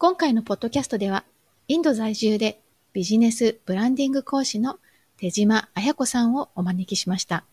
[0.00, 1.24] 今回のポッドキャストでは、
[1.66, 2.60] インド在住で
[2.92, 4.78] ビジネスブランディング講師の
[5.16, 7.44] 手島彩子さんをお招きしました。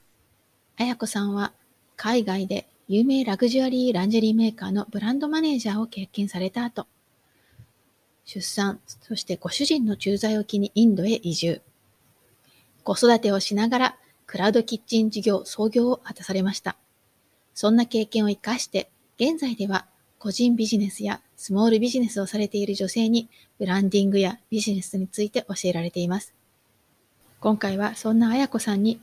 [0.78, 1.54] 彩子さんは
[1.96, 6.86] 海外で有名ラグジュアリーランジェリーメーカーのブランドマネージャーを経験された後、
[8.26, 11.64] 出産、そしてご主人の駐在を機にインドへ移住。
[12.84, 13.96] 子育てをしながら
[14.28, 16.78] クラウドキッチン事業創業を果たされました。
[17.56, 19.88] そんな経験を活かして、現在では
[20.26, 23.30] 個人ビジネスやスモールビジネスをされている女性に
[23.60, 26.34] ブランディングやビジネスについて教えられています。
[27.40, 29.00] 今回はそんな綾子さんに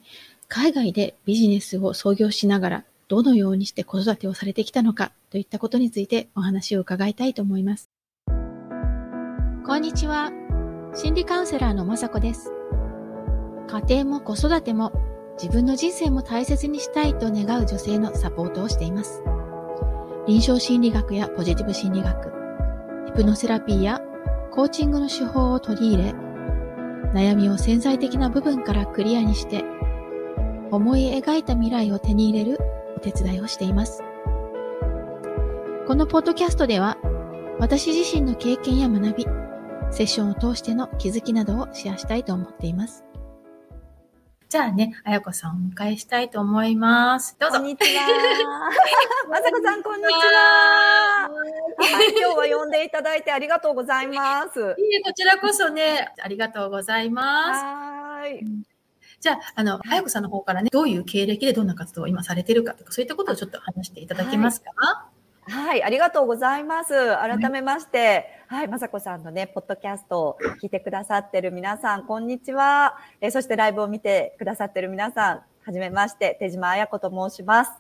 [0.49, 7.89] 海外でビジネスを創業しながらどのようにして子育てをされてきたのかといったことについてお話を伺いたいと思います。
[9.65, 10.33] こんにちは。
[10.93, 12.51] 心理カウンセラーのまさこです。
[13.69, 14.91] 家庭も子育ても
[15.41, 19.23] 自分の人生も大切にしたいと願う女性のサポートをしています。
[20.33, 22.33] 臨床心理学やポジティブ心理学、
[23.05, 24.01] ヒプノセラピーや
[24.51, 26.15] コーチングの手法を取り入れ、
[27.13, 29.63] 悩みを潜在的な部分からクリアにして、
[30.71, 32.59] 思い描いた未来を手に入れる
[32.97, 34.03] お手伝いをしています。
[35.87, 36.97] このポッドキャストでは、
[37.59, 39.27] 私自身の経験や学び、
[39.91, 43.05] セッションを通しての気づきなどをシェアしたいと思っています。
[44.53, 47.35] じゃあね、あやこさんをお迎えしたいと思います。
[47.39, 47.57] どうぞ。
[47.57, 48.03] こんにちは。
[49.31, 51.31] まさこさん、こんにちは。
[52.21, 54.61] 今日は呼んでいただいてありがとうございます。
[54.61, 54.63] い
[54.95, 57.65] え、こちらこそね、ありがとうございます。
[57.65, 58.45] はい。
[59.21, 65.13] じゃあ、あの、あやこさんの方からね、どういう経歴でどんな活動を今されてるかとか、そういったことをちょっと話していただけますか、はい
[65.49, 66.95] はい、ありがとうございます。
[67.17, 68.27] 改めまして、はい、
[68.69, 72.99] まさこさんのね、ポッドキャストを聞いてくださってる皆さん、こんにちは。
[73.23, 77.73] えー、そしてライブを見てくださってる皆さん、はじめまして、手島彩子と申します。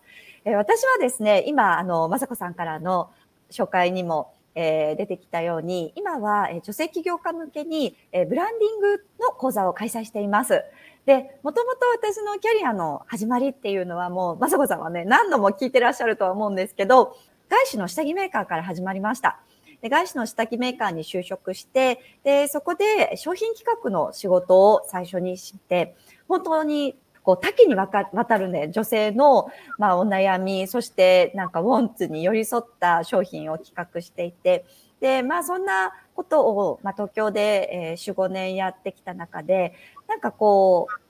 [0.47, 3.11] えー、私はですね、今、あの、まさこさんからの
[3.51, 10.65] 紹介にも、えー、出てきたように、今は、え女性起業家向けに、えブランディングの講座を開催しています。
[11.05, 17.15] で、もともと私のキャリアの始まりっていうのはもう、まさこさんはね、何度も聞いてらっしゃるとは思うんですけど、
[17.51, 19.39] 外資の下着メーカーから始まりました。
[19.83, 25.97] で外資の下着メーカーに就職して、で、そこで商品企画の仕事を最初にして、
[26.29, 34.65] 本当にこう多岐にわか渡るね、女性の、まあ、お悩み、そしてなんかウォンツに寄り添った商品を企画していて、
[35.01, 39.75] で、まあそんなことを、まあ東京で、えー、4、5年やってきた中で、
[40.09, 41.02] なんかこう、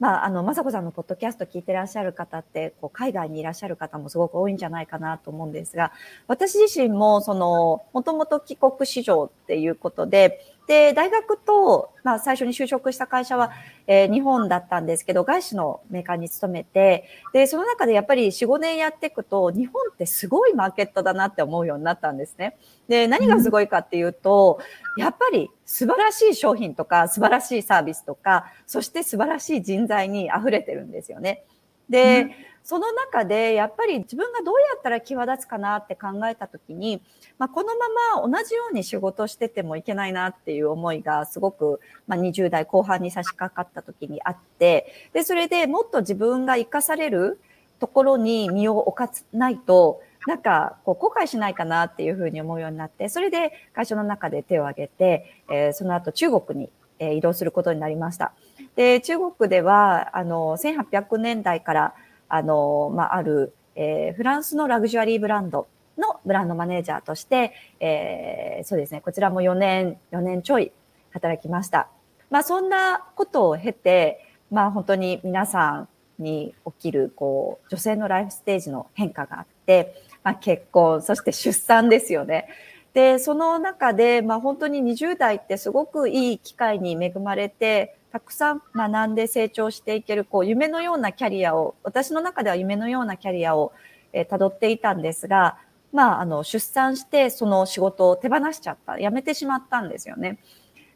[0.00, 5.92] まあ、あの、雅子さんのポッドキャスト聞いてらっしゃる方って、こう、海外にいらっしゃる方もすごく多いんじゃないかなと思うんですが、
[6.26, 13.50] 私自身も、その、もともと帰国子女っていうことで、で、大学と、まあ、最初に就職した会社は、
[13.86, 22.56] えー、日本だったんですけど、外資のメーカーに勤めて、で、その中でやっぱり4、5年やっていくと、日本ってすごいマーケットだなって思うようになったんですね。
[22.88, 24.60] で、何がすごいかっていうと、
[24.96, 31.44] やっぱり素晴らしい商品とか、素晴らしいサービスとか、そして素晴らしい人材に溢れてるんですよね。
[31.88, 37.02] で、うんその中でやっぱり自分がどうやったら際立つかなって考えた時に、
[37.38, 47.40] まあ、このまま同じように仕事しててもいけないなっていう思いがすごく、まあ、20代後半に差し掛かった時にあって、で、それでもっと自分が生かされる
[47.80, 58.32] ところに身を置かないと、なんか、こう、後悔しないかなっていうふうに思うようになって、それで会社の中で手を挙げて、えー、その後中国に、えー、移動することになりました。
[58.76, 61.94] で、中国では、あの、1800年代から、
[62.30, 65.66] あの、まあ、ある、えー、フランスのラグジュアリーブランド
[65.98, 70.72] のブランドマネージャーとして、えー、そうですね、こちらも4年、4年ちょい
[71.10, 71.88] 働きました。
[72.30, 75.86] まあ、そんなことを経て、まあ、本当に皆さ
[76.20, 82.48] んに起きる、こう、女性のライフステージの変化があって、まあ、結婚、そして出産ですよね。
[82.92, 93.72] で、その中で、まあ、本当に20代ってすごくいい機会に恵まれて、たくさん学んで成長していける、こう、夢のようなキャリアを、私の中では夢のようなキャリアを、
[94.12, 95.58] えー、辿っていたんですが、
[95.92, 100.38] まあ、あの、出産して、その仕事を手放しちゃった、辞めてしまったんですよね。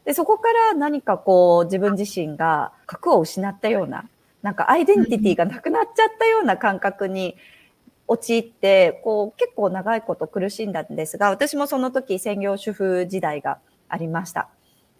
[0.03, 4.09] で、そこから何かこう、自分自身が核を失ったような、
[4.41, 7.35] なんかアイデンティティがなくなっちゃったような感覚に
[8.07, 14.49] 陥って、こう、結構長いこと苦しんだんですが、私もその時専業主婦時代がありました。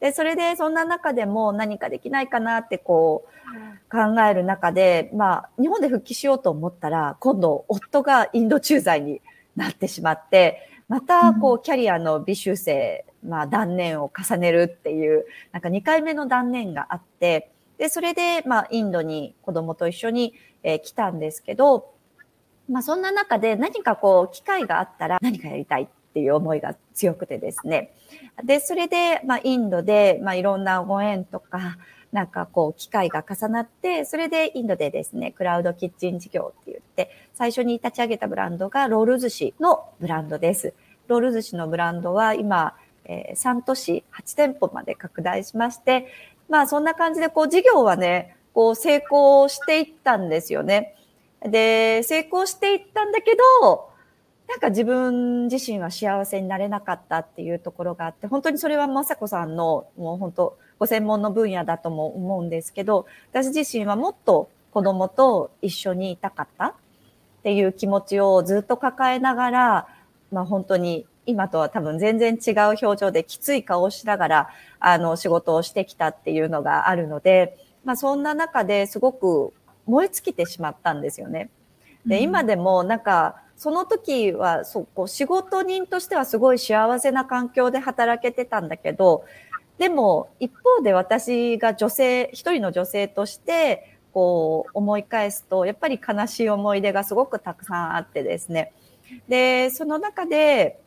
[0.06, 9.20] で、それでそんな中でも何かできないかなってこう考える中で、まあ日本で復帰しようと思ったら、今度夫がインド駐在に
[9.56, 17.50] なってしまって、またこうキャリアの微修正、まあ断念を重ねるっていう、なんか2回目の断念があって、
[17.80, 21.96] で、それでまあインドに子供と一緒に、えー、来たんですけど、
[22.70, 27.92] まあそんな中で何かこう機会があったら何かやりたいっっていう思いが強くてですね。
[28.46, 31.78] で、それで、まあ、インドで、まあ、いろんなご縁とか、
[32.14, 40.74] なんかこう、機会が重なって、それでインドでですね、クラウドキッチン事業って言って、最初に立ち上げたブランドがロール寿司のブランドです。
[41.10, 46.08] ロール寿司のブランドは今、えー、3都市8店舗まで拡大しまして、
[46.48, 50.96] まあそんな感じでこう事業はね、こう成功していったんですよね。
[51.42, 53.90] で、成功していったんだけど、
[54.48, 66.74] なんか自分自身は幸せになれなかったっていうところがあって、本当にそれは雅子さんのもう本当ご専門の分野だとも思うんですけど、私自身はもっと子供と一緒にいたかったっ
[67.44, 69.88] ていう気持ちをずっと抱えながら、
[70.32, 74.50] まあ本当に今とは多分全然違う表情できつい顔をしながら、
[74.80, 79.54] あの仕事をしてきたっていうのがあるので、まあそんな中ですごく
[79.86, 81.50] 燃え尽きてしまったんですよね。
[82.06, 89.24] で、今でもなんか、その時は、そう、こう仕事人としてはすごい幸せな環境で働けてたんだけど、
[89.78, 98.72] でも一方で私が女性、一人の女性として、こう思い返すと、やっぱり悲しい思い出がすごくたくさんあってですね。
[99.28, 100.80] で、その中で、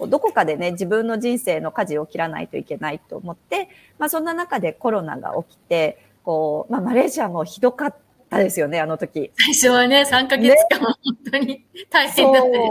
[0.00, 3.68] どこかでね、自分の人生の舵を切らないといけないと思って、
[3.98, 7.96] まあそんな中でコロナが起きて、こう、まあマレーシアもひどかっ
[8.32, 9.30] たですよね、あの時。
[9.36, 10.96] 最初はね、3ヶ月間、本
[11.30, 12.70] 当に大変だったですけどね。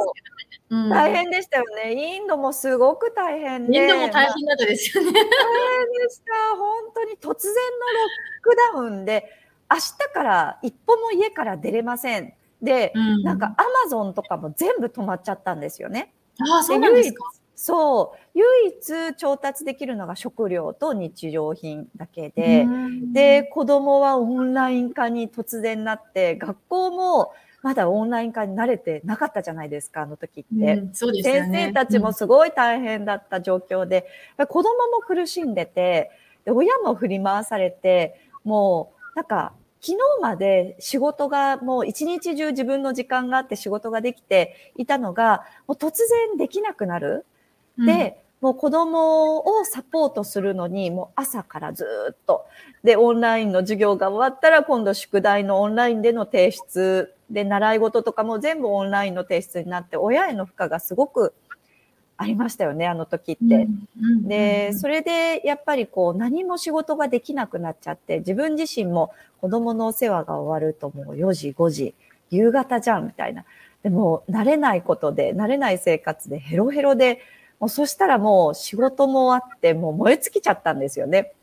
[0.72, 1.94] うん、大変でしたよね。
[1.94, 3.78] インドもすごく大変で。
[3.78, 5.12] インドも大変だったですよね。
[5.12, 6.56] 大変でした。
[6.56, 8.00] 本当に突然のロ
[8.40, 9.30] ックダウンで、
[9.70, 12.34] 明日から一歩も家から出れません。
[12.62, 16.14] で、うん、なんかアマゾンとかも全部止まっちゃったんですよね。
[16.40, 17.32] ああ、そうなんですか
[17.64, 18.18] そう。
[18.34, 22.66] 唯一調達できるのが食料と日常品だけで、
[23.14, 30.74] で、子供はオンライン化に突然なって、学校もまだオンライン化に慣れてなかったじゃないですか、あの時って。
[30.74, 34.08] うん、そうですね、先生たちもすごい大変だった状況で、
[34.40, 36.10] うん、子供も苦しんでて、
[36.46, 45.98] で親も振り回されて、もう、なんか、昨日まで仕事がもう一日中自分の時間があって仕事ができていたのが、もう突
[46.30, 47.26] 然できなくなる。
[47.78, 52.46] で、もう子供をサポートするのに、もう朝からずっと。
[52.84, 61.34] で、オンラインの授業が終わったら、今度宿題のオンラインでの提出、で、習い事とかも全部オンラインの提出になって、親への負荷がすごく
[62.18, 63.68] ありましたよね、あの時って。
[64.24, 71.96] で、それでやっぱりこう何も仕事ができなくなっちゃって、自分自身も子供のお世話が終わるともう4時、5時、
[72.30, 73.46] 夕方じゃんみたいな。
[73.82, 77.20] でも慣れないことで、慣れない生活でヘロヘロで、
[77.62, 81.34] もうそしたらもう仕事もあって、もう燃え尽きちゃったんですよね。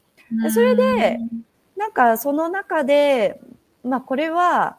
[0.43, 1.21] でそれで、
[1.77, 3.41] なんかその中で、
[3.85, 4.79] まあこれは、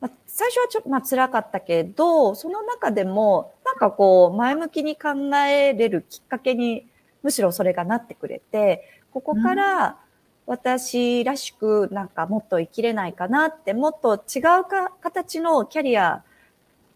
[0.00, 6.86] まあ、最初はちょっとまあ辛かったけど、その中でも、なんかこう前向きに考えれるきっかけに、
[7.22, 9.98] むしろそれがなってくれて、ここから
[10.46, 16.24] 私らしくなんかもっと生きれないかなって、もっと違うか形のキャリア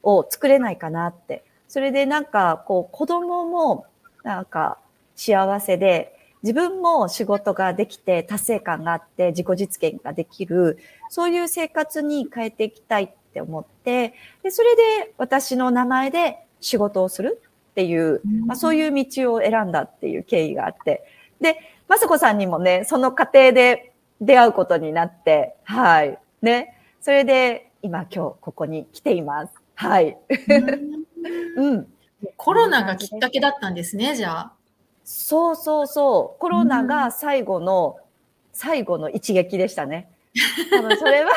[0.02, 1.44] を作れないかなって。
[1.72, 3.86] それでなんか、こう、子供も、
[4.24, 4.76] なんか、
[5.16, 10.76] 幸せで、自分も仕事ができて達成感があって自己実現ができる、
[11.08, 17.40] そういう生活に変えていきたいって思って、で、それで私の名前で仕事をする
[17.70, 21.02] っていう、まあ、そういう道を選んだっていう経緯があって、
[21.40, 21.56] で、
[21.88, 26.18] まさこさんにもね、その過程で出会うことになって、はい。
[26.42, 26.76] ね。
[27.00, 29.54] それで今今日ここに来ています。
[29.74, 30.18] はい。
[31.56, 31.86] うん。
[32.36, 34.52] コロナがきっかけだったんですね、じゃあ。
[35.04, 36.40] そうそうそう。
[36.40, 38.04] コロナが最後の、うん、
[38.52, 40.08] 最後の一撃でしたね。
[40.70, 41.32] 多分それは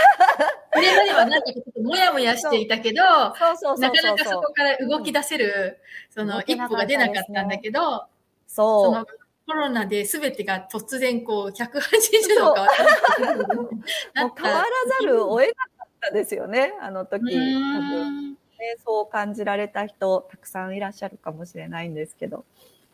[0.73, 8.05] それまではなんかちょっともやもやしていたけど、なかなかそこから動き出せる、その一歩が出なかったんだけど、
[8.47, 8.85] そう。
[8.85, 9.05] その
[9.47, 12.67] コロナで全てが突然こう180度変わっ
[13.45, 13.53] た。
[13.55, 13.69] もう
[14.13, 14.65] 変わら
[14.99, 17.37] ざるを得なかったですよね、あの時。
[18.59, 22.45] ね、そう感じられた人、たくさんいらっしゃるかもしれないんですけど、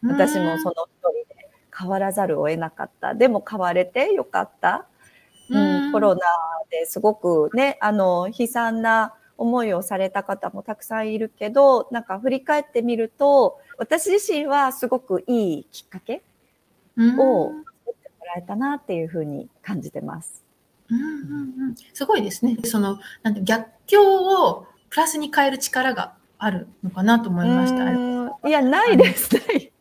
[0.04, 3.14] 私もその一人で変わらざるを得なかった。
[3.14, 4.88] でも変われてよかった。
[5.50, 6.22] うん、コロナ
[6.70, 16.24] ですごくね、あの、悲惨な思いをされた方もたくさんいるけど、なんか振り返ってみると、私自身はすごくいいきっかけ
[16.98, 17.52] を
[17.86, 20.44] 作ってもらえたなっていうふうに感じてます。
[20.90, 22.58] うんうんうん、すごいですね。
[22.64, 28.48] その、なんて逆境をプラスに変える力があるのかなと思いました。
[28.48, 29.34] いや、ないです。
[29.34, 29.72] ない。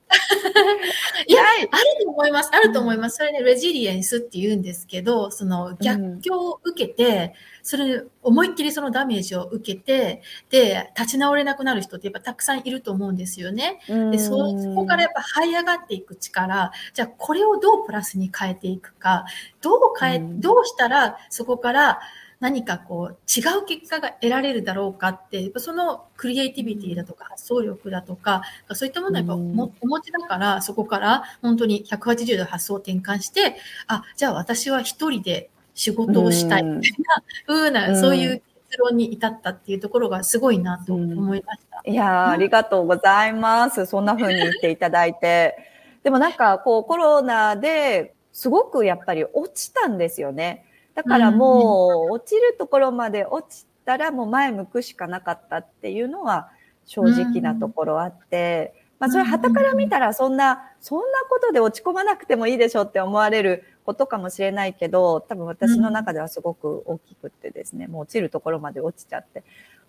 [1.26, 2.50] いや、あると思思います。
[2.52, 3.17] あると思います。
[3.17, 13.81] それね、レジリエンスって言うんですけど、その逆境を受けて、それ思いっきりそのダメージを受けて、で、立ち直れなくなる人ってやっぱたくさんいると思うんですよね。
[13.88, 19.25] で、そそこからやっぱ這い上がっていく力、じゃあこれをどうプラスに変えていくか、
[19.62, 22.00] どう変え、どうしたらそこから
[22.40, 28.42] 何かこう違う結果が得られるだろうかって、やっぱそのクリエイティビティだとか発想力だとか、
[28.73, 33.56] そういったものはやっぱもお持ちだから、そこから本当に180度発想を転換して、
[33.87, 41.82] あ、じゃあ私は一人で仕事をしたいみたいな風な、そういう結論に至ったっていうところがすごいなと思いました。
[41.85, 43.85] いやありがとうございます。
[43.85, 45.56] そんな風に言っていただいて。
[46.02, 50.64] でもなんかこうコロナですごくやっぱり落ちたんですよね。
[51.02, 56.50] だからもう落ちるところまで落ちたらもう前向くしかなかったっていうのは
[56.85, 69.42] 正直なところあって、まあそれ旗から見たらそんな、そんなことで落ち込まなくてもいいでしょって思われることかもしれないけど、多分私の中ではすごく大きくってですね、もう落ちるところまで落ちちゃって、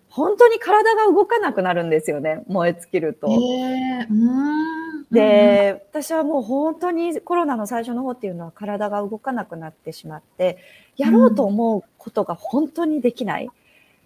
[0.10, 3.28] 本当に体が動かなくなるんですよね、燃え尽きると。
[3.28, 4.14] えー、
[5.12, 10.58] で、私はもう本当にコロナの最初の方っていうのは体が動かなくなってしまって、
[10.98, 13.50] やろうと思うことが本当にできない。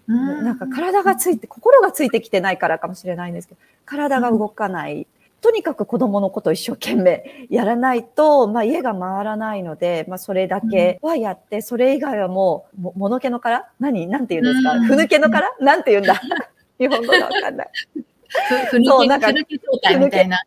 [0.08, 4.98] うん、なんか体がついて、心がついてきてないからかもしれないんですけど、体が動かない。
[4.98, 5.06] うん、
[5.42, 14.08] とにかく子供のことを一生懸命 やらないと、まあ家が回らないので、まあそれだけはやって、それ以外はもう、も、ものけの殻何？
[14.08, 16.20] なんて言うんですか、うん、ふぬけの殻なんて言うんだ？
[16.80, 17.70] 日本語がわかんない。
[17.94, 20.44] ふ、ふぬけ、ふぬけ状態みたいな。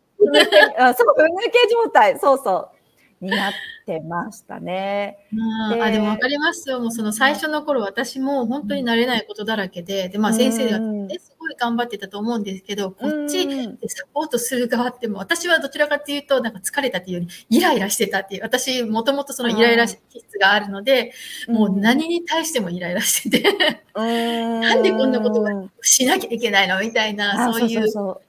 [0.77, 2.19] あ そう、ふぬけ状態。
[2.19, 2.78] そうそう。
[3.21, 3.53] になっ
[3.85, 5.27] てましたね。
[5.31, 6.79] であでも分かりますよ。
[6.79, 21.11] もうその最初の頃、私も本当に慣れないことだらけで、で、まあ先生が、ね、すごい頑張ってたと思うんですけど、こっちでサポートする側っても、私はどちらかっていうと、なんか疲れたっていうより、イライラしてたっていう、私、もともとそのイライラ気質があるので、
[21.47, 26.79] もう何に対してもイライラしててなんでこんなことがしなきゃいけないの？
[26.79, 28.21] みたいな、そういう、そ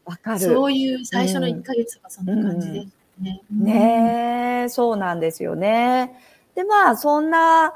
[0.64, 2.86] ういう最初の1ヶ月はそんな感じで。
[2.86, 2.99] す。
[3.20, 3.42] ね。
[3.50, 6.14] ねえ、そうなんですよね。
[6.54, 7.72] で、まあ、そんな、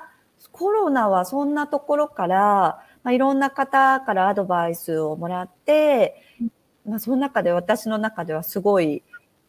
[0.52, 6.22] コロナはそんなところから、まあ、いろんな方からアドバイスをもらって、
[6.86, 9.02] まあ、その中で私の中ではすごい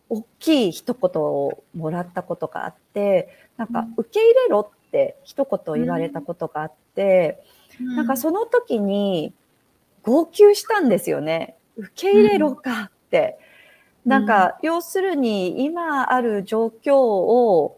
[0.09, 7.43] 大きい一言をもらったことがあって、なんか、受け入れろって一言言われたことがあって、
[7.79, 9.33] なんかその時に
[10.03, 11.55] 号泣したんですよね。
[11.77, 13.37] 受け入れろかって。
[14.05, 17.77] なんか、要するに今ある状況を、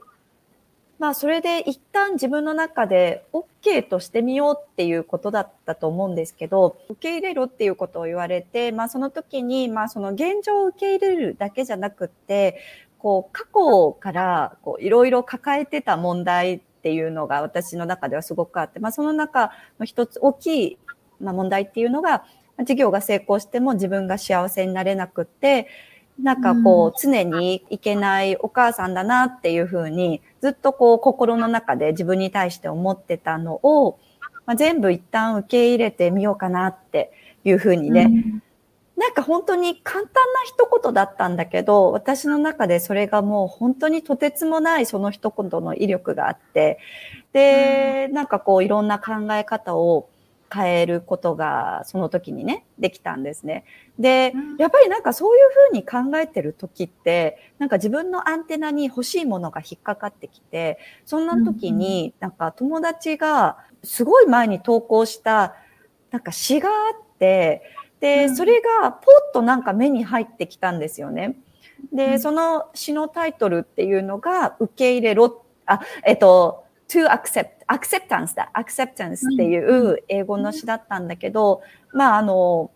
[1.00, 12.60] まあそれで一旦自分の中で OK としてみようっていうことだったと思うんですけど、受け入れろっていうことを言われて、まあその時に、まあその現状を受け入れるだけじゃなくって、
[12.98, 20.78] こう過去からこういろいろ抱えてた問題っていうのが私の中ではすごくあって、まあその中の一つ大きい、
[21.22, 22.26] まあ、問題っていうのが、
[22.66, 25.68] 事業が成功しても自分が幸せになれなくって、
[26.22, 34.00] なんかこう、常にいけないお母さんだなっていうふうに、ずっとこう、心の中で自分に対して思ってたのを、
[34.46, 37.12] まあ、全部一旦受け入れてみようかなって
[37.44, 38.44] いうふうにね、うん、
[38.96, 46.80] なんか本当に簡単な一言だったんだけど、私の中でそれがもう本当にとてつもないその一言の威力があって、
[47.32, 50.10] で、なんかこういろんな考え方を
[50.54, 53.66] 変えることがその時にね、できたんですね。
[54.00, 65.56] で、やっぱりなんかそういうふうに考えてる時って、なんか自分のアンテナに欲しいものが引っかかってきて、そんな時になんか友達がすごい前に投稿した
[66.12, 67.64] なんか詩があって、
[68.00, 71.36] で、それがポッとなんか目に入ってきたんですよね。
[71.92, 81.62] で、その詩のタイトルっていうのが受け入れろ、あ、えっと、to accept, acceptance だ、acceptance っていう英語の詩だったんだけど、
[81.94, 82.72] まああの、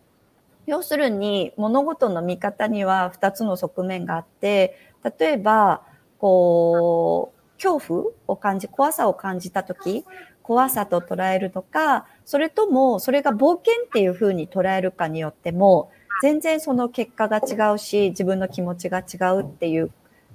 [0.68, 4.78] 要するに物事の見方には2つの側面があって、
[5.20, 5.82] 例えば、
[6.20, 10.06] こう、恐怖を感じ、怖さを感じたとき、
[10.44, 15.92] 怖さと捉えるとか、それともそれが冒険っていうふうに捉えるかによっても、
[16.22, 19.92] 全然その結果が違うし、自分の気持ちが違うっていう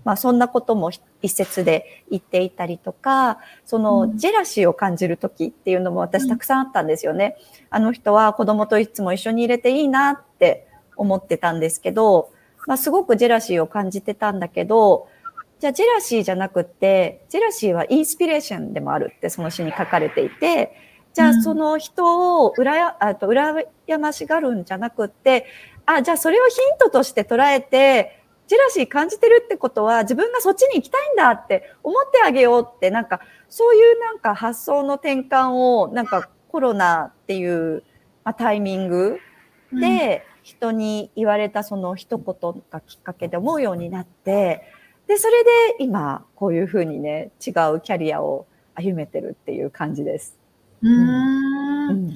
[0.07, 7.37] まあそんなことも一節で言っていたりとか、そのジェラシーを感じる時っていうのも私たくさんあったんですよね。
[7.71, 12.31] あの人は子供といつも一緒に入れていいなって思ってたんですけど、
[12.69, 15.09] まあすごくジェラシーを感じてたんだけど、
[15.59, 20.73] じゃあジェラシーじゃなくって、ジェラシーはインスピレーションでもあるってその詩に書かれていて、
[21.15, 23.65] じゃあその人を裏や、あと羨
[23.99, 25.47] ましがるんじゃなくって、
[25.87, 28.16] あ、じゃあそれをヒントとして捉えて、
[28.47, 37.83] ジェラシー感じてるってことは自分がそっちに行きたいんだって思ってあげようってなんかそういうなんか発想の転換をなんかコロナっていう、
[38.25, 39.19] まあ、タイミング
[39.73, 44.63] で人に言われたその一言がきっかけで思うようになって
[45.09, 45.51] でそれで
[45.81, 50.37] 今こういうふうにね違うキャリアを歩めてるっていう感じです。
[50.83, 51.91] うーん。
[51.91, 52.07] うん。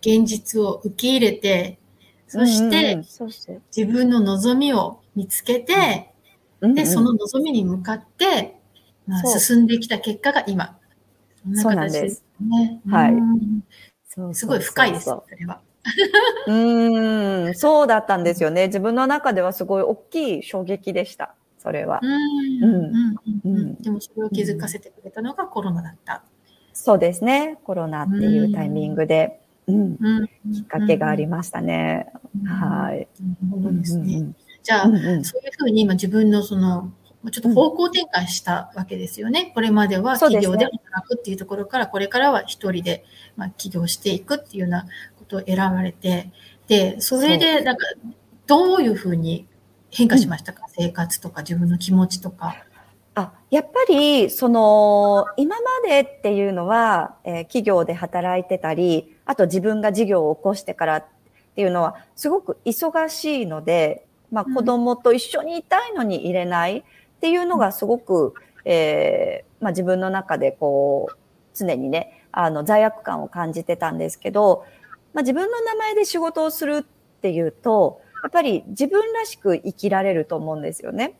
[0.00, 1.78] 現実を受け入れて、
[2.26, 3.62] そしうんうんうてう。
[3.76, 6.12] 自分の望みを見つけて、で、
[6.60, 8.60] うんうんその望みに向かって、
[9.06, 10.78] まあ、そう進んできた結果が今。
[11.42, 12.80] そんなそうなんで形ですすね。
[12.86, 13.14] はい
[14.32, 15.60] すごい深いです、そそれは。
[16.46, 18.66] うーん、そうだったんですよね。
[18.66, 21.34] 自分の中ではすごい大きい衝撃でした。
[21.58, 22.00] それは。
[22.02, 26.24] うんうんうんうんうんでもそれを気づかせてくれたのがコロナだった。
[26.72, 27.58] そうですね。
[27.64, 32.10] コロナっていうタイミングで、うん、うんきっかけがありましたね。
[32.42, 33.08] すはい。
[33.20, 34.32] なるほどですね。
[34.66, 35.24] うんじゃあ、うんうん。
[35.24, 36.90] そういうふうに今自分のその、
[37.30, 39.52] ちょっと方向転換したわけですよね。
[39.54, 43.04] これまでは企業で働くっていうところから、これからは一人で、
[43.36, 44.86] まあ、起業していくっていうような
[45.18, 46.30] ことを選ばれて、
[46.66, 47.86] で、それで、なんか、
[48.46, 49.46] どういうふうに
[49.90, 52.56] 変化しましたか、生活とか自分の気持ちとか。
[53.14, 61.04] あ、やっぱり、その、今までっていうのは、えー企業で働いてたり、あと自分が事業を起こしてからっ
[61.54, 64.05] ていうのは、すごく忙しいので、
[64.36, 64.54] まあうん。
[64.54, 66.82] 子供と一緒にいたいのに入れないっ
[67.20, 71.16] ていうのがすごく、えーまあ自分の中でこう、
[71.54, 74.66] 常にね、あの、罪悪感を感じてたんですけど、
[75.14, 81.14] まあ自分の名前で仕事をするっていうと、やっぱり自分らしく生きられると思うんですよね。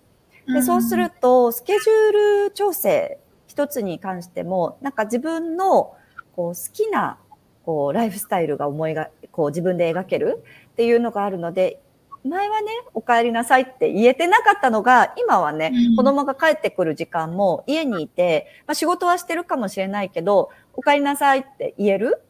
[0.47, 5.95] でそうすると、スケジュール調整一つに関しても、なんか自分の
[6.37, 7.19] こう好きな
[7.65, 11.81] こうライフスタイルが思いが、こう自分で描けるっていうのがあるので、
[12.27, 15.97] 前はね、お帰りなさいって言えてなかったのが、今はね、うん。
[15.97, 22.23] 子供が帰ってくる時間も家にいて、まあ、仕事はしてるかもしれないけど、お帰りなさいって言える？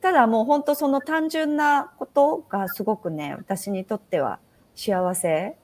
[0.00, 4.38] ただもう本当その単純なことがすごくね、私にとっては
[4.74, 5.56] 幸せ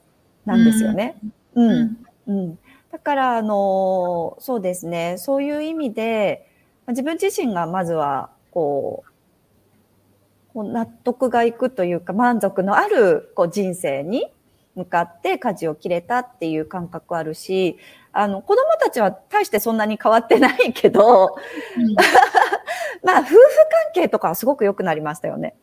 [0.44, 1.16] なんですよね。
[1.54, 1.70] うん。
[1.70, 1.96] うん。
[2.26, 2.58] うん、
[2.90, 6.48] だから、あのそうですね、そういう意味で、
[6.86, 9.11] まあ自分自身がまずは、こう、
[10.52, 14.26] こう納得がいくというか、満足のあるこう人生に
[14.74, 17.78] 向かって舵を切れたっていう感覚あるし、
[18.12, 21.36] あの、子供たちは大してそんなに変わってないけど、
[21.76, 21.94] う ん
[23.02, 25.54] まあ、夫婦関係とかはすごく良くなりましたよね。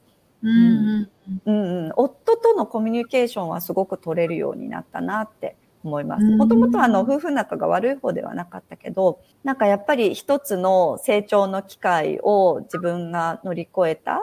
[0.41, 1.09] うん
[1.45, 6.25] うん夫とのコミュニケーションはすごく取れるようになったなって思います。
[6.25, 14.21] うんもともとあの夫婦仲が悪い方ではなかったけど、なんかやっぱり一つの成長の機会を自分が乗り越えた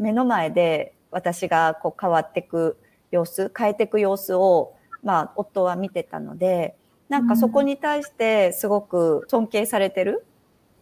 [0.00, 2.78] 目の前で私がこう変わっていく
[3.10, 6.74] 様子、変えていく様子を、まあ夫は見てたので、
[7.08, 10.24] なんかそこに対してすごく尊敬されてる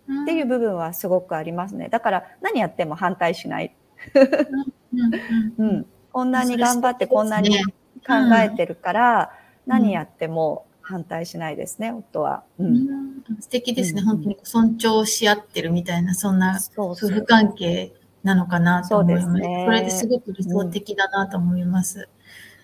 [0.09, 1.89] うんっていう部分はすごくありますね。
[1.89, 3.75] だから何やっても反対しない。
[5.59, 7.59] うんこんなに頑張ってこんなに
[8.07, 12.43] 考えてるから、うん何やっても反対しないですね、夫は。
[12.59, 12.65] う。
[12.65, 17.93] うんん素敵ですね、うん本当に尊重し合ってるみたいな、そんな夫婦関係
[18.29, 19.27] なのかなと思います。
[19.27, 22.09] そうですねそれですごく理想的だなと思います。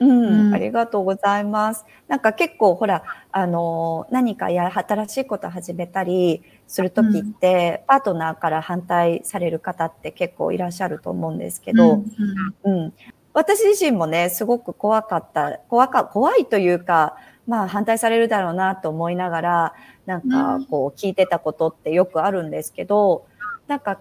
[0.00, 1.84] うん、うんありがとうございます。
[2.08, 12.02] なんか結構ほら、あの、何かや、新しいこと始めたりするときって、パートナーから反対される方って結構いらっしゃると思うんですけど、
[12.64, 12.92] うんうん。
[13.32, 19.74] 私自身もね、すごく怖かった、怖か、怖いというか、まあ反対されるだろうなと思いながら、
[20.06, 23.26] なんかうんこう聞いてたことってよくあるんですけど、
[23.66, 24.00] なんか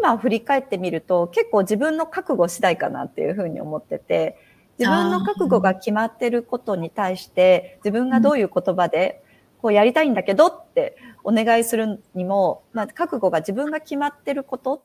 [0.00, 4.38] 今振り返ってみると結構自分の覚悟次第かなっていうふうに思ってて、
[4.78, 9.22] 自分の覚悟が決まってることに対して、自分がどういう言葉で
[9.60, 14.80] こうやりたいんだけどってお願いするにも、まあ覚悟が自分が決まってることっ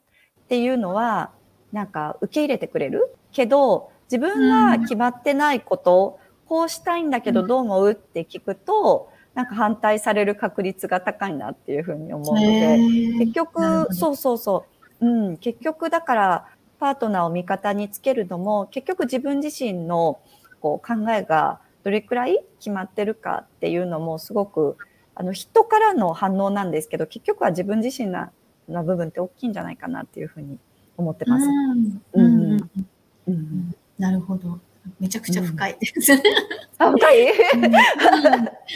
[0.50, 1.32] ていうのは、
[1.72, 3.16] なんか受け入れてくれる？
[3.32, 7.92] けど、自分が決まってないこと、こうしたいんだけどどう思う？
[7.92, 12.78] って聞くと、なんか反対される確率が高いなっていうふうに思うので、
[13.20, 13.94] 結局、ど。
[13.94, 16.48] そうそうそう、うん、結局だから、
[16.80, 20.20] パートナーを味方につけるのも、結局自分自身の
[20.60, 24.78] こう考えがどれくらい決まってるかっていうのもすごく、
[25.16, 28.32] あの人からの反応なんですけど、結局は自分自身な
[28.68, 30.58] の部分って大きいんじゃないかなっていうふうに
[30.98, 31.48] 思ってます。
[31.48, 32.02] うん。
[32.14, 32.58] ううん。
[32.58, 32.70] んうん
[33.28, 34.60] うん、なるほど。
[35.00, 35.78] めちゃくちゃ深い。
[35.80, 36.14] です。
[36.78, 37.26] あ、深い？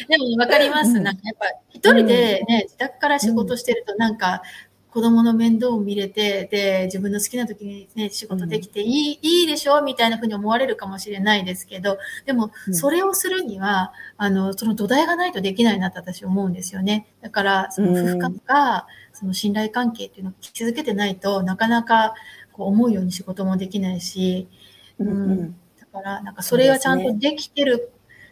[0.08, 0.92] でもわかります。
[0.92, 1.04] うん。
[1.04, 4.42] なんかやっぱ一人でね、自宅から仕事してるとなんか、
[4.92, 17.08] 子供の面倒を見れて、で、自分の好きな時にね、仕事できていい、うん、いいでしょみたいな風に思われるかもしれないですけど、でも、それをするには、うん、あの、その土台がないとできないなって私思うんですよね。
[17.22, 22.14] だから、その夫婦間が、その信頼関係っていうのを築けてないとなかなか
[22.54, 24.48] こう思うように仕事もできないし、
[24.98, 27.92] うん、うん、だからなんかそれがちゃんとできてる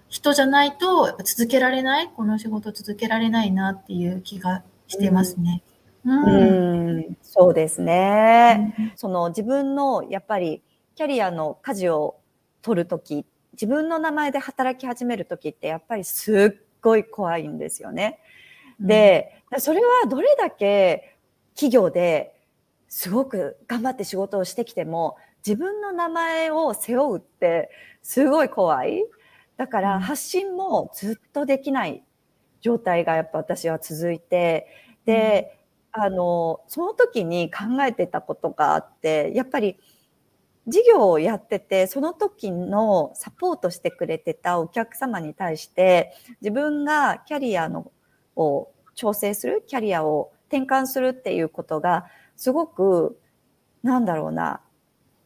[0.09, 5.61] 人じゃないと、やっぱ続けられない、この仕事続けられないなっていう気がしてますね。
[6.07, 7.17] うん、うん。
[7.21, 10.61] そうですね、うん、その自分のやっぱり
[10.95, 12.19] キャリアの舵を
[12.61, 18.19] 取るとき、自分の名前で働き始めるときってやっぱりすっごい怖いんですよね。
[18.79, 21.15] で、それはどれだけ
[21.55, 22.33] 企業で
[22.87, 27.69] すごく頑張って仕事をしてきても、自分の名前を背負うって
[28.01, 29.03] すごい怖い。
[29.57, 32.03] だから発信もずっとできない
[32.61, 34.67] 状態がやっぱ私は続いて、
[35.05, 35.56] で、
[35.99, 39.77] あの、その時に考えてたことがあって、やっぱり
[40.67, 47.91] 事業をやってて、その時のサポートしてくれてたお客様に対して、自分がキャリアの
[48.35, 52.05] を調整する、キャリアを転換するっていうことが、
[52.35, 53.17] すごく、
[53.81, 54.61] なんだろうな、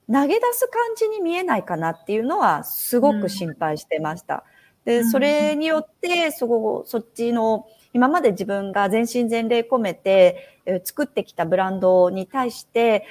[0.07, 4.43] 投げ出す感じに見えないかなっていうのは、すごく心配してました。
[4.85, 13.05] うん、で、それによって、そこ、そっちの、今まで自分が全身全霊込めて、え作ってきたブランドに対して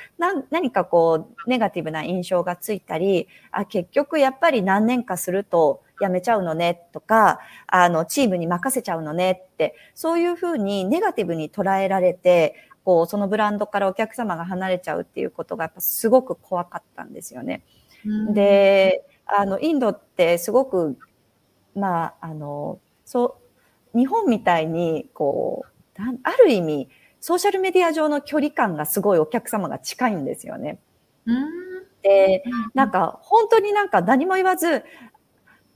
[0.50, 17.62] 何かこうネガティブな印象がついたりあ結局やっぱり何年かすると辞めちゃうのねとかあのチームに任せちゃうのねってそういうふうにネガティブに捉えられてこうそのブランドからお客様が離れちゃうっていうことがやっぱすごく怖かったんですよね。
[18.32, 20.96] であのインドってすごく
[21.74, 23.49] まああのそう
[23.94, 25.70] 日本みたいにこう
[26.22, 26.88] ある意味
[27.20, 30.78] ソーシャルメディア上の距離感がすごいお客様が近いんですよね。
[32.02, 32.42] で、
[32.74, 34.84] なんか本当になんか何も言わず、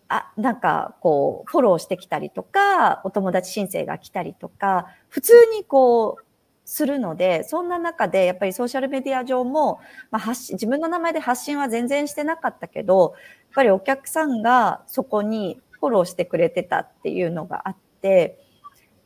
[0.09, 6.25] あ、なんかこうフォローしてきたりとか、お友達申請が来たりとか、普通にこう
[6.65, 17.84] するので、そんな中でやっぱりソーシャルメディア上も、まあ、発信、自分の名前で発信は全然してなかったけど、やっぱりお客さんがそこにフォローしてくれてたっていうのがあって、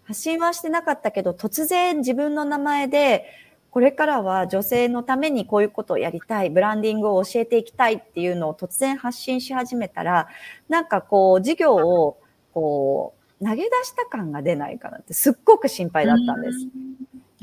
[0.04, 3.26] 発信はしてなかったけど、突然自分の名前で、
[3.70, 10.28] これからは女性のためにこういうことをやりたい、ブランディングを教えていきたいっていうのを突然発信し始めたら、
[10.68, 12.18] なんかこう、事業を
[12.52, 16.58] こう、投げ出した感が出ないかなってすっごく心配だったんです。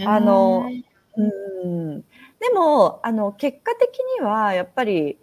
[0.05, 0.67] あの、
[1.15, 2.01] うん。
[2.01, 5.17] でも、あの、結果的にはやっぱり、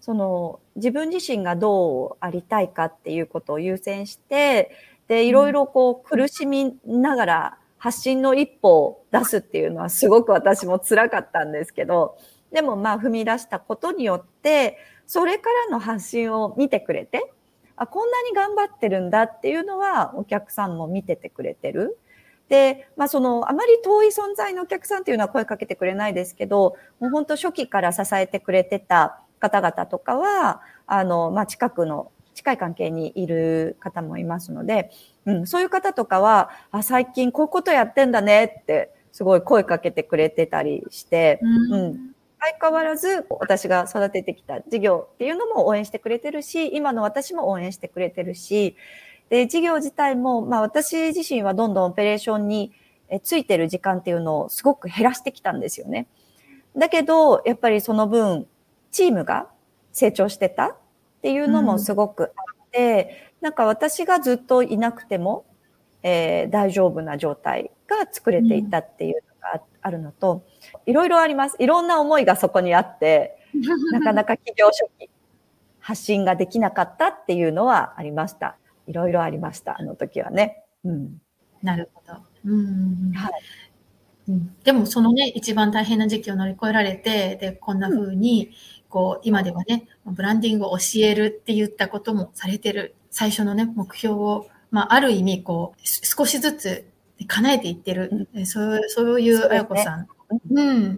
[0.00, 4.70] その、自分自身がどうありたいかっていうことを優先して、
[5.08, 12.18] で、いろいろこう苦しみながら発信の一歩を出すっていうのはすごく私も辛かったんですけど、
[12.52, 17.32] でもまあ踏み出したことによって、それからの発信を見てくれて、
[17.76, 21.98] あ、こんなに頑張ってるんだっていうのはお客さんも見ててくれてる。
[22.48, 34.90] で、まあその、あまり遠い存在のお客さんっていうのは声かけてくれないですけど、もう本当初期から支えてくれてた方々とかは、あの、まあ近くの近い関係にいる方もいますので、
[35.26, 48.76] うん、そういう方とかは、あ、最近こういうことやってんだねって、すごい声かけてくれてたりして、うん、うん、相変わらず私が育ててきた事業っていうのも応援してくれてるし、今の私も応援してくれてるし、
[49.30, 52.72] で、事業自体も、まあ私自身はどんどんオペレーションに
[53.24, 56.06] ついてる時間っていうのをすごく減らしてきたんですよね。
[56.76, 58.46] だけど、やっぱりその分、
[58.92, 59.48] チームが
[59.92, 60.76] 成長してた
[61.18, 65.44] っていうのもすごくあって、うん、なんか私がずっといなくても、
[66.02, 70.44] えー、大丈夫な状態が作れていたっていうのがあるのと、
[70.86, 71.56] いろいろあります。
[71.58, 73.36] いろんな思いがそこにあって、
[73.92, 75.10] なかなか企業初期
[75.80, 78.56] 発信ができなかったっていうのはありました。
[78.86, 80.64] いろいろありました、あの時はね。
[80.84, 81.20] うん。
[81.62, 82.18] なるほど。
[82.44, 83.12] うん。
[83.12, 83.32] はい。
[84.28, 88.50] うん、でもそのね、一番大変な時期を乗り越えられて、で、こんな風に、
[88.88, 96.86] こう、今ではね、ブランディングを教えるって言ったこともされてる、最初のね、目標を、まあ、ある意味、こう、少しずつ
[97.26, 100.08] 叶えていってる、うん、そうそういうあやこさん。
[100.50, 100.82] うん。
[100.84, 100.96] なん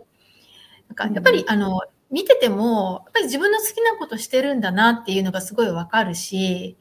[0.95, 6.77] か、やっぱり、あの、見てても、やっぱり自分の好きなことしてるんだなっていうのがすごいわかるし、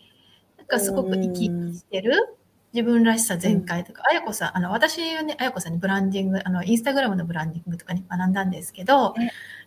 [0.57, 2.38] なんかすごく生き生きしてる。
[2.73, 9.15] 自分らしさ全開とか、あやこさん、あの、私はね、あやこさんにブランディング、あの、インスタグラムのブランディングとかに学んだんですけど、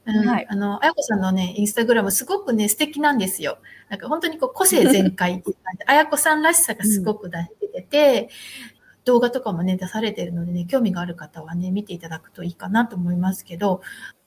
[0.06, 3.58] うん、はい、あの、あやこさんのね、インスタグラムすごくね、素敵なんですよ。
[3.88, 8.28] なんか本当にこう、個性全開って感じで、 あやこさんらしさがすごく出してて、
[9.04, 13.82] 動画とかもね、出されてるのでね、興味がある方はね、見ていただくといいかなと思いますけど、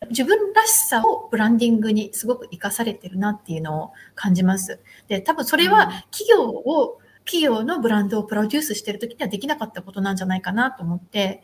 [0.09, 4.81] 自分らしさをブランディングにすごく活かされてるなっていうのを感じます。
[5.07, 11.41] で、多分それは企業を、企業のブランドをプロデュースしてる時にはできなかったことなんじゃないかなと思って、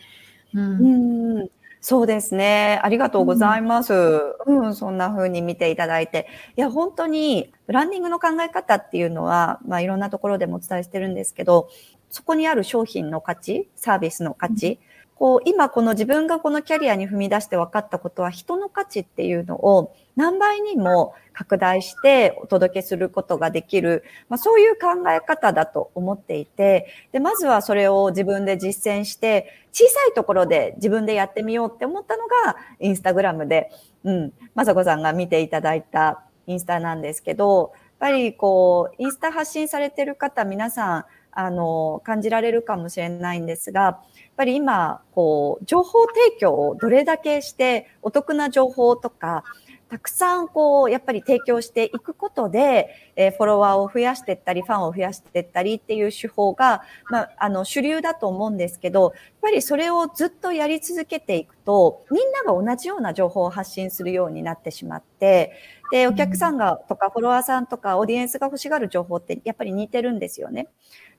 [0.53, 1.49] うん、うん
[1.83, 2.79] そうですね。
[2.83, 3.91] ありがとうございます。
[3.93, 6.27] うん、うん、そんな風に見ていただいて。
[6.55, 11.69] いや、本当に、ブランディングの考え方っていうのは、まあ、いろんなところでもお伝えしてるんですけど、
[12.11, 14.79] そこにある商品の価値、サービスの価値、
[15.21, 33.69] こう、今この自分がこのキャリアに踏み出して分かったことは人の価値っていうのを何倍にも拡大してお届けすることができる、まあ、そういう考え方だと思っていて、で、まずはそれを自分で実践して、小さいところで自分でやってみようって思ったのが、インスタグラムで、
[34.03, 43.99] うん、まさこさんが見ていただいたインスタなんですけど、ぱりこう、インスタ発信されてる方、皆さん、あの、感じられるかもしれないんですが、やっ
[44.35, 49.43] ぱり今、こう、情報提供をどれだけして、お得な情報とか、
[49.87, 59.11] たくさんこう、やっぱり提供していくことで、えー、フォロワーを増やしていったり、ファンを増やしていったりっていう手法が、まあ、あの、主流だと思うんですけど、やっ
[59.41, 65.51] ぱりそれをずっとやり続けていくと、みんなが同じような情報を発信するようになってしまって、
[65.91, 70.69] で、お客さんがとか、フォロワーさんとか、オーディエンスが欲しがる情報ってやっぱり似てるんですよね。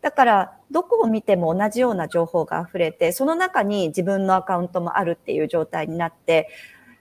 [0.01, 6.49] だから、どこを見ても同じような情報が溢れて、その中に自分のアカウントもあるっていう状態になって、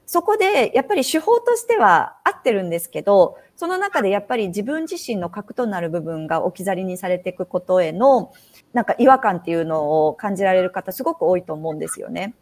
[0.06, 8.34] そこでやっぱり手法としては合ってるんですけど、その中でやっぱり自分自身の核となる部分が置き去りにされていくことへの、
[8.74, 12.36] なんか違和感っていうのを感じられる方すごく多いと思うんですよね。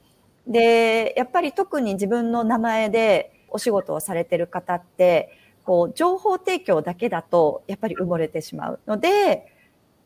[0.48, 5.30] で、やっぱり特に自分の名前でお仕事をされてる方って、
[5.64, 9.54] こう、情報提供だけだとやっぱり埋もれてしまうので、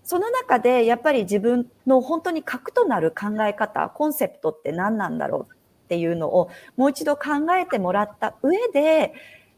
[0.04, 7.24] その中でやっぱり自分の本当に核となる考え方、コンセプトって何なんだろうっていうのをもう一度考
[7.58, 9.14] えてもらった上で、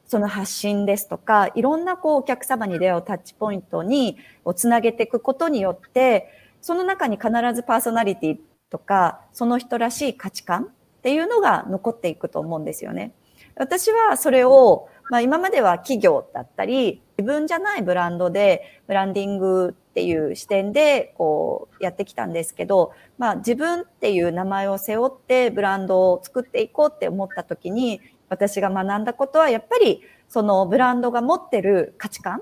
[0.05, 6.29] その発信ですとか、いろんなこうお客様に出会うタッチポイントにをつなげていくことによって、
[6.61, 8.37] その中に必ずパーソナリティ
[8.69, 10.67] とか、その人らしい価値観っ
[11.01, 13.13] ていうのが残っていくと思うんですよね。
[13.55, 32.41] 私はそれを、まあ今までは企業だったり、自分じゃないブランドでブランディングっていう視点でこうやってきたんですけど、まあ自分っていう名前を背負ってブランドを作っていこうって思った時に、私が学んだことはやっぱりそのブランドが持ってる価値観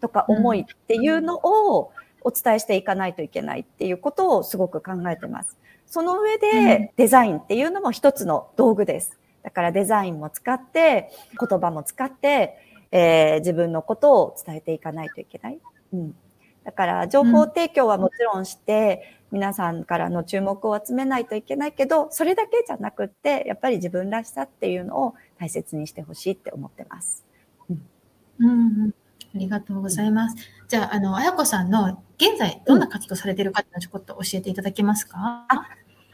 [0.00, 5.58] とか思いっていうのをお伝えしていかないといけないっていうことをすごく考えてます。
[5.86, 9.18] その上でデザインっていうのも一つの道具です。
[9.44, 12.58] だからデザインも使って、言葉も使って、
[12.90, 15.58] えー、自分のことを伝えていかないといけない。
[15.92, 16.14] うん。
[16.64, 27.24] だから情報提供はもちろんして、うん、皆さんからの注目を集めないといけないけど、それだけじゃなくって、やっぱり自分らしさっていうのを大切にしてほしいって思ってます。
[27.68, 27.82] うん。
[28.38, 28.52] うん、う
[28.86, 28.94] ん、
[29.34, 30.36] ありがとうございます。
[30.68, 35.46] じゃあ、あの、あやこさんの現在どんな活動されているかってちょっと教えていただけますか、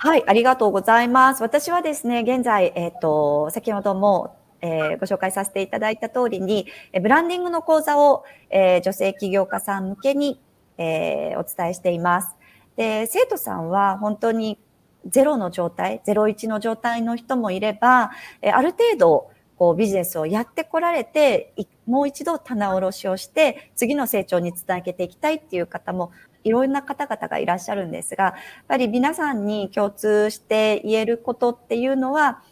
[0.03, 1.43] はい、ありがとうございます。
[1.43, 6.67] 私はですね、現在、えっ、ー、と、先ほどもえー、ご紹介させていただいた通りに、
[7.03, 10.41] ブランディングの講座を、えー、女性起業家さん向けに、
[10.77, 12.37] え、お伝えしています。
[12.77, 14.59] で、生徒さんは本当に
[15.07, 18.11] ゼロの状態、ゼロ一の状態の人もいれば、
[18.43, 21.55] えある程度、こうビジネスをやってこられて、
[21.87, 26.13] もう一度棚卸しをして、次の成長につなげていきたいっていう方も、
[26.45, 28.35] いろんな方々がいらっしゃるんですが、やっ
[28.69, 32.43] ぱり皆さんに共通して言えることっていうのは、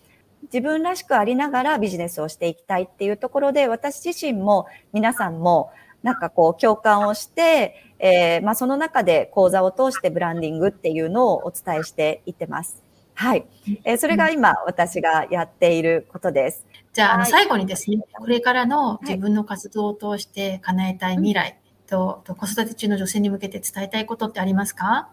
[0.44, 5.70] 自分らしくありながらビジネスをしていきたいっていうところで、私自身も皆さんも
[6.02, 12.82] なんかこう共感をして、えー、まあその中で講座を通してブランディングっていうのをお伝えしていってます。
[13.14, 13.46] はい。
[13.84, 16.64] えー、それが今私がやっていることです。
[16.92, 25.08] じゃあ、あの最後にですね、これからの自分の活動を通して叶えたい未来と、と子育て中の女性に向けて伝えたいことってありますか？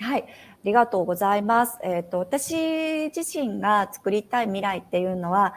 [0.00, 0.22] はい。
[0.22, 0.26] あ
[0.64, 1.78] りがとうございます。
[1.82, 5.54] えっ、ー、と、私自身が作りたい未来っていうのは、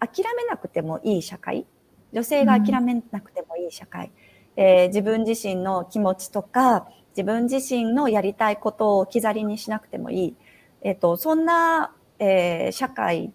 [0.00, 1.66] 諦めなくてもいい社会。
[2.12, 4.10] 女性が諦めなくてもいい社会。
[4.56, 10.34] うん、えー、自分自身の気持ちとか、自分自身のやりたいことを置き去りにしなくてもいい。
[10.82, 13.30] えっ、ー、と、そんな、えー、社会っ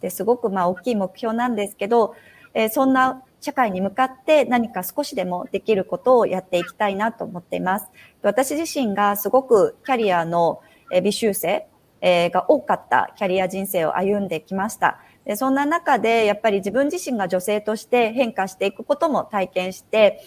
[0.00, 2.14] てすごくまあ大きい目標なんですけど、
[2.54, 7.88] えー、そんな社会に向かって何か少しでもできることをやっていきたいなと思っています。
[8.22, 10.62] 私自身がすごくキャリアの
[11.02, 11.68] 微修正
[12.00, 14.98] が多かったキャリア人生を歩んできました。
[15.26, 20.24] でそんな中でやっぱり自分自身が女性として変化していくことも体験して、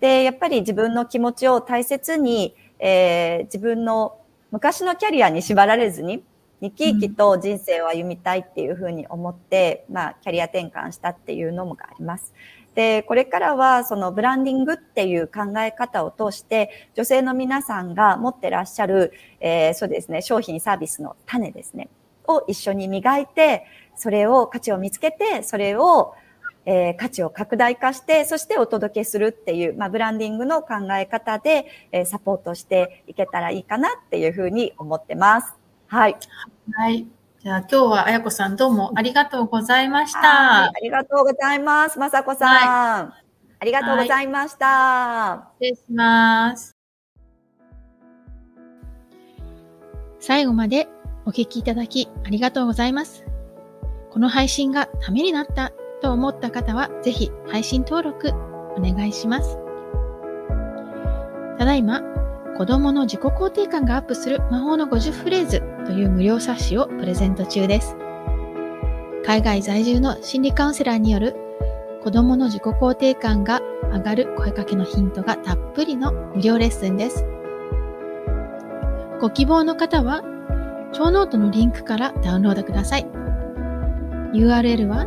[0.00, 4.18] で、やっぱり自分の気持ちを大切に、えー、自分の
[4.50, 6.22] 昔のキャリアに縛られずに、
[6.60, 12.32] 生き生きと人生を歩みたいっていうふうに思って、まあ、キャリア転換したっていうのもあります。
[12.74, 21.88] で、これからはそのブランディングっていう考え方を通して、女性の皆さんが持ってらっしゃる、えー、そうですね、商品サービスの種ですね、
[22.26, 23.64] を一緒に磨いて、
[23.96, 26.14] それを価値を見つけて、それを
[26.68, 35.65] えー、価値を拡大化して、そしてお届けするっていう、まあ、ブランディングの考え方で、えー、サポートしていけたらいいかなっていうふうに思ってます。
[35.88, 36.16] はい。
[36.72, 37.06] はい。
[37.42, 40.64] じゃあ今日はあやこさんどうもありがとうございました。
[40.64, 41.98] ありがとうございます。
[41.98, 43.26] まさこさん、はい。
[43.60, 45.52] ありがとうございました。
[45.60, 46.76] 失礼します。
[50.18, 50.88] 最後まで
[51.24, 53.24] お聞きいただきありがとうございます。
[54.10, 55.72] この配信がためになった
[56.02, 58.30] と思った方は、ぜひ配信登録
[58.76, 59.56] お願いします。
[61.58, 62.02] ただいま、
[62.58, 67.96] 子供の自己肯定感がアップする魔法の50フレーズという無料冊子をプレゼント中です。
[69.24, 71.34] 海外在住の心理カウンセラーによる
[72.02, 73.60] 子供の自己肯定感が
[73.92, 77.24] 上がる声かけのヒントがたっぷりの無料レッスンです。
[79.20, 80.22] ご希望の方は、
[80.92, 83.06] ショーノートのリンクからダウンロードください。
[84.32, 85.06] URL は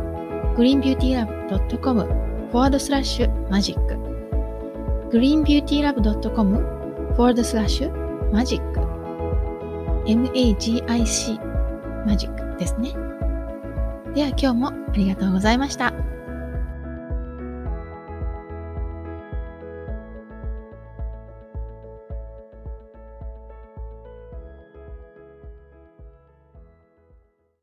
[0.56, 2.00] greenbeautylab.com
[2.52, 3.78] forward slash magic
[5.10, 6.64] greenbeautylab.com
[7.16, 7.82] forward slash
[8.32, 8.89] magic
[10.14, 10.82] magic
[12.06, 12.94] マジックですね。
[14.14, 15.92] では今日もありがとうございました。